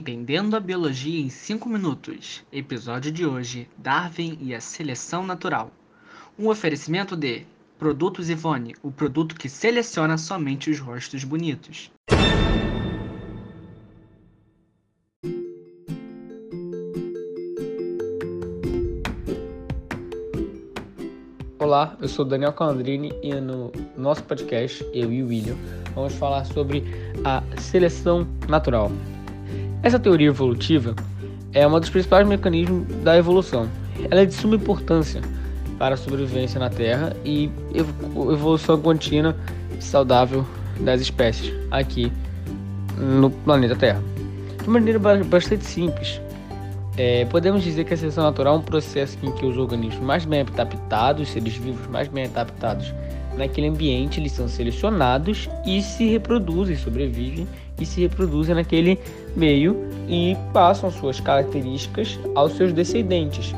Aprendendo 0.00 0.56
a 0.56 0.60
Biologia 0.60 1.20
em 1.20 1.28
5 1.28 1.68
Minutos. 1.68 2.42
Episódio 2.50 3.12
de 3.12 3.26
hoje: 3.26 3.68
Darwin 3.76 4.38
e 4.40 4.54
a 4.54 4.60
Seleção 4.60 5.26
Natural. 5.26 5.70
Um 6.38 6.48
oferecimento 6.48 7.14
de 7.14 7.42
Produtos 7.78 8.30
Ivone, 8.30 8.74
o 8.82 8.90
produto 8.90 9.34
que 9.34 9.46
seleciona 9.46 10.16
somente 10.16 10.70
os 10.70 10.78
rostos 10.78 11.22
bonitos. 11.22 11.92
Olá, 21.58 21.94
eu 22.00 22.08
sou 22.08 22.24
Daniel 22.24 22.54
Calandrini 22.54 23.12
e 23.22 23.34
no 23.34 23.70
nosso 23.98 24.24
podcast, 24.24 24.82
eu 24.94 25.12
e 25.12 25.22
o 25.22 25.26
William, 25.26 25.56
vamos 25.94 26.14
falar 26.14 26.46
sobre 26.46 26.82
a 27.22 27.42
seleção 27.58 28.26
natural. 28.48 28.90
Essa 29.82 29.98
teoria 29.98 30.28
evolutiva 30.28 30.94
é 31.52 31.66
um 31.66 31.80
dos 31.80 31.88
principais 31.88 32.26
mecanismos 32.26 32.86
da 33.02 33.16
evolução. 33.16 33.66
Ela 34.10 34.22
é 34.22 34.26
de 34.26 34.34
suma 34.34 34.56
importância 34.56 35.22
para 35.78 35.94
a 35.94 35.96
sobrevivência 35.96 36.60
na 36.60 36.68
Terra 36.68 37.16
e 37.24 37.50
evolução 37.74 38.78
contínua 38.80 39.34
e 39.78 39.82
saudável 39.82 40.44
das 40.80 41.00
espécies 41.00 41.54
aqui 41.70 42.12
no 42.98 43.30
planeta 43.30 43.74
Terra. 43.74 44.02
De 44.62 44.68
maneira 44.68 44.98
bastante 44.98 45.64
simples, 45.64 46.20
é, 46.98 47.24
podemos 47.24 47.62
dizer 47.62 47.84
que 47.84 47.94
a 47.94 47.96
seleção 47.96 48.24
natural 48.24 48.56
é 48.56 48.58
um 48.58 48.62
processo 48.62 49.16
em 49.22 49.32
que 49.32 49.46
os 49.46 49.56
organismos 49.56 50.04
mais 50.04 50.26
bem 50.26 50.40
adaptados, 50.42 51.22
os 51.22 51.32
seres 51.32 51.56
vivos 51.56 51.86
mais 51.86 52.06
bem 52.08 52.26
adaptados 52.26 52.92
naquele 53.36 53.68
ambiente, 53.68 54.20
eles 54.20 54.32
são 54.32 54.48
selecionados 54.48 55.48
e 55.66 55.82
se 55.82 56.08
reproduzem, 56.08 56.76
sobrevivem 56.76 57.46
e 57.80 57.86
se 57.86 58.00
reproduzem 58.00 58.54
naquele 58.54 58.98
meio 59.34 59.76
e 60.08 60.36
passam 60.52 60.90
suas 60.90 61.20
características 61.20 62.18
aos 62.34 62.52
seus 62.56 62.72
descendentes. 62.72 63.54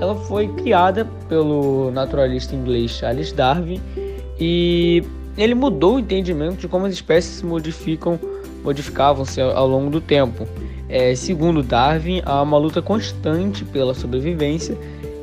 Ela 0.00 0.14
foi 0.14 0.48
criada 0.48 1.06
pelo 1.28 1.90
naturalista 1.90 2.54
inglês 2.54 2.90
Charles 2.90 3.32
Darwin 3.32 3.80
e 4.38 5.02
ele 5.38 5.54
mudou 5.54 5.96
o 5.96 5.98
entendimento 5.98 6.58
de 6.58 6.68
como 6.68 6.86
as 6.86 6.92
espécies 6.92 7.36
se 7.36 7.46
modificam, 7.46 8.18
modificavam-se 8.62 9.40
ao 9.40 9.66
longo 9.66 9.90
do 9.90 10.00
tempo. 10.00 10.46
É, 10.88 11.14
segundo 11.14 11.62
Darwin, 11.62 12.22
há 12.24 12.42
uma 12.42 12.58
luta 12.58 12.80
constante 12.80 13.64
pela 13.64 13.94
sobrevivência 13.94 14.76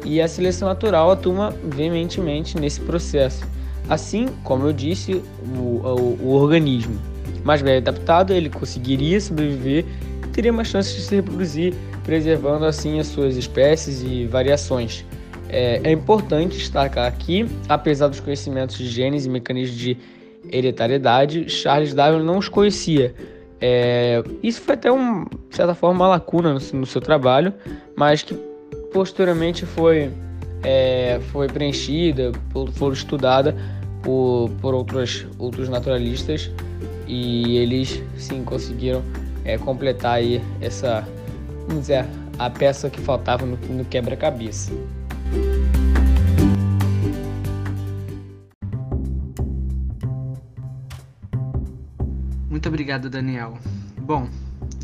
e 0.03 0.21
a 0.21 0.27
seleção 0.27 0.67
natural 0.67 1.11
atua 1.11 1.53
veementemente 1.63 2.57
nesse 2.57 2.81
processo. 2.81 3.45
Assim, 3.89 4.27
como 4.43 4.65
eu 4.65 4.73
disse, 4.73 5.21
o, 5.57 5.59
o, 5.59 6.19
o 6.21 6.29
organismo 6.33 6.97
mais 7.43 7.61
bem 7.61 7.77
adaptado, 7.77 8.33
ele 8.33 8.49
conseguiria 8.49 9.19
sobreviver 9.19 9.85
e 10.25 10.27
teria 10.29 10.53
mais 10.53 10.69
chances 10.69 10.95
de 10.95 11.01
se 11.01 11.15
reproduzir, 11.15 11.73
preservando 12.03 12.65
assim 12.65 12.99
as 12.99 13.07
suas 13.07 13.35
espécies 13.35 14.01
e 14.01 14.25
variações. 14.25 15.05
É, 15.49 15.81
é 15.83 15.91
importante 15.91 16.57
destacar 16.57 17.05
aqui, 17.05 17.45
apesar 17.69 18.07
dos 18.07 18.19
conhecimentos 18.19 18.77
de 18.77 18.87
genes 18.87 19.25
e 19.25 19.29
mecanismos 19.29 19.77
de 19.77 19.97
hereditariedade, 20.49 21.49
Charles 21.49 21.93
Darwin 21.93 22.23
não 22.23 22.37
os 22.37 22.49
conhecia. 22.49 23.13
É, 23.61 24.21
isso 24.41 24.61
foi 24.61 24.73
até, 24.73 24.91
um, 24.91 25.23
de 25.23 25.55
certa 25.55 25.73
forma, 25.73 26.03
uma 26.03 26.07
lacuna 26.07 26.53
no, 26.53 26.79
no 26.79 26.85
seu 26.85 26.99
trabalho, 26.99 27.53
mas 27.95 28.23
que 28.23 28.33
posteriormente 28.91 29.65
foi, 29.65 30.11
é, 30.63 31.19
foi 31.31 31.47
preenchida, 31.47 32.31
foi 32.73 32.93
estudada 32.93 33.55
por, 34.01 34.49
por 34.61 34.73
outros, 34.73 35.25
outros 35.37 35.69
naturalistas 35.69 36.49
e 37.07 37.57
eles 37.57 38.01
sim 38.17 38.43
conseguiram 38.43 39.03
é, 39.45 39.57
completar 39.57 40.15
aí 40.15 40.41
essa, 40.61 41.07
vamos 41.67 41.81
dizer, 41.81 42.05
a 42.39 42.49
peça 42.49 42.89
que 42.89 42.99
faltava 42.99 43.45
no, 43.45 43.57
no 43.57 43.85
quebra-cabeça. 43.85 44.71
Muito 52.49 52.69
obrigado, 52.69 53.09
Daniel. 53.09 53.57
Bom, 53.99 54.27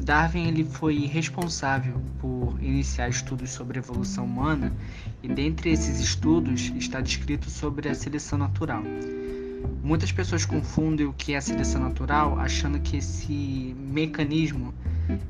Darwin 0.10 0.48
ele 0.48 0.64
foi 0.64 1.06
responsável 1.06 2.02
por 2.20 2.58
iniciar 2.64 3.10
estudos 3.10 3.52
sobre 3.52 3.78
a 3.78 3.82
evolução 3.84 4.26
humana 4.26 4.74
e 5.22 5.28
dentre 5.28 5.70
esses 5.70 6.00
estudos 6.00 6.74
está 6.76 7.00
descrito 7.00 7.48
sobre 7.48 7.88
a 7.88 7.94
seleção 7.94 8.40
natural. 8.40 8.82
Muitas 9.84 10.12
pessoas 10.12 10.46
confundem 10.46 11.06
o 11.06 11.14
que 11.14 11.34
é 11.34 11.38
a 11.38 11.42
seleção 11.42 11.80
natural 11.80 12.40
achando 12.40 12.80
que 12.80 12.98
esse 12.98 13.76
mecanismo 13.78 14.74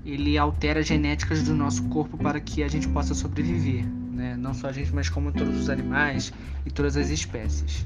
ele 0.05 0.37
altera 0.37 0.81
genéticas 0.81 1.43
do 1.43 1.53
nosso 1.53 1.83
corpo 1.89 2.17
para 2.17 2.39
que 2.39 2.63
a 2.63 2.69
gente 2.69 2.87
possa 2.87 3.13
sobreviver, 3.13 3.85
né? 3.85 4.37
não 4.37 4.53
só 4.53 4.69
a 4.69 4.71
gente, 4.71 4.95
mas 4.95 5.09
como 5.09 5.33
todos 5.33 5.59
os 5.59 5.69
animais 5.69 6.31
e 6.65 6.71
todas 6.71 6.95
as 6.95 7.09
espécies. 7.09 7.85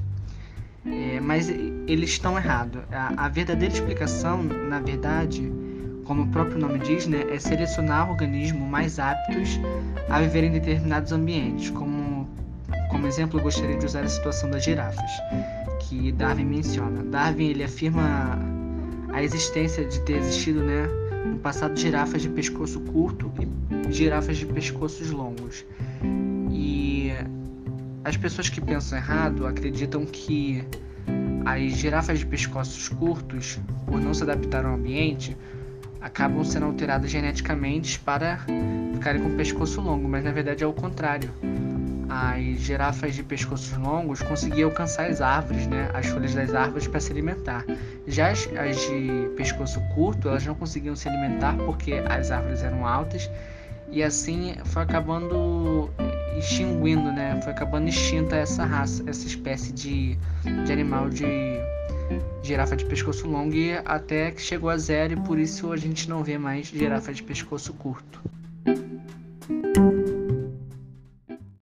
É, 0.86 1.18
mas 1.18 1.48
eles 1.48 2.10
estão 2.10 2.38
errados. 2.38 2.82
A, 2.92 3.24
a 3.24 3.28
verdadeira 3.28 3.74
explicação, 3.74 4.44
na 4.44 4.78
verdade, 4.78 5.50
como 6.04 6.22
o 6.22 6.28
próprio 6.28 6.58
nome 6.58 6.78
diz, 6.78 7.06
né, 7.06 7.24
é 7.30 7.38
selecionar 7.38 8.10
organismos 8.10 8.68
mais 8.68 8.98
aptos 8.98 9.60
a 10.08 10.20
viver 10.20 10.44
em 10.44 10.52
determinados 10.52 11.12
ambientes. 11.12 11.70
Como, 11.70 12.28
como 12.90 13.06
exemplo, 13.06 13.38
eu 13.38 13.42
gostaria 13.42 13.76
de 13.76 13.84
usar 13.84 14.04
a 14.04 14.08
situação 14.08 14.50
das 14.50 14.64
girafas, 14.64 15.10
que 15.80 16.12
Darwin 16.12 16.44
menciona. 16.44 17.02
Darwin 17.02 17.50
ele 17.50 17.64
afirma 17.64 18.38
a 19.12 19.22
existência 19.22 19.84
de 19.84 20.00
ter 20.00 20.16
existido 20.16 20.60
né, 20.62 20.86
no 21.24 21.38
passado 21.38 21.78
girafas 21.78 22.22
de 22.22 22.28
pescoço 22.28 22.80
curto 22.80 23.32
e 23.40 23.92
girafas 23.92 24.36
de 24.36 24.46
pescoços 24.46 25.10
longos. 25.10 25.64
E 26.50 27.12
as 28.04 28.16
pessoas 28.16 28.48
que 28.48 28.60
pensam 28.60 28.98
errado 28.98 29.46
acreditam 29.46 30.04
que 30.04 30.64
as 31.44 31.72
girafas 31.72 32.20
de 32.20 32.26
pescoços 32.26 32.88
curtos, 32.88 33.58
por 33.86 34.00
não 34.00 34.14
se 34.14 34.22
adaptar 34.22 34.64
ao 34.64 34.74
ambiente, 34.74 35.36
acabam 36.04 36.44
sendo 36.44 36.66
alteradas 36.66 37.10
geneticamente 37.10 37.98
para 37.98 38.38
ficarem 38.92 39.22
com 39.22 39.30
o 39.30 39.36
pescoço 39.36 39.80
longo, 39.80 40.06
mas 40.06 40.22
na 40.22 40.32
verdade 40.32 40.62
é 40.62 40.66
o 40.66 40.72
contrário. 40.72 41.30
As 42.06 42.60
girafas 42.60 43.14
de 43.14 43.22
pescoços 43.22 43.76
longos 43.78 44.20
conseguiam 44.20 44.68
alcançar 44.68 45.06
as 45.06 45.22
árvores, 45.22 45.66
né, 45.66 45.90
as 45.94 46.06
folhas 46.06 46.34
das 46.34 46.54
árvores 46.54 46.86
para 46.86 47.00
se 47.00 47.10
alimentar. 47.10 47.64
Já 48.06 48.30
as, 48.30 48.46
as 48.54 48.76
de 48.82 49.30
pescoço 49.34 49.80
curto, 49.94 50.28
elas 50.28 50.44
não 50.44 50.54
conseguiam 50.54 50.94
se 50.94 51.08
alimentar 51.08 51.56
porque 51.64 51.94
as 51.94 52.30
árvores 52.30 52.62
eram 52.62 52.86
altas 52.86 53.30
e 53.90 54.02
assim 54.02 54.54
foi 54.64 54.82
acabando 54.82 55.90
extinguindo, 56.36 57.10
né? 57.12 57.40
Foi 57.42 57.52
acabando 57.52 57.88
extinta 57.88 58.36
essa 58.36 58.64
raça, 58.64 59.02
essa 59.06 59.26
espécie 59.26 59.72
de, 59.72 60.18
de 60.66 60.72
animal 60.72 61.08
de 61.08 61.24
girafa 62.42 62.76
de 62.76 62.84
pescoço 62.84 63.26
longo 63.26 63.54
até 63.84 64.30
que 64.30 64.42
chegou 64.42 64.70
a 64.70 64.76
zero 64.76 65.14
e 65.14 65.16
por 65.16 65.38
isso 65.38 65.72
a 65.72 65.76
gente 65.76 66.08
não 66.08 66.22
vê 66.22 66.36
mais 66.38 66.66
girafa 66.66 67.12
de 67.12 67.22
pescoço 67.22 67.72
curto. 67.72 68.20